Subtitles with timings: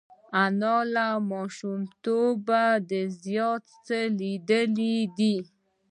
[0.43, 2.63] انا له ماشومتوبه
[3.23, 5.35] زیات څه لیدلي دي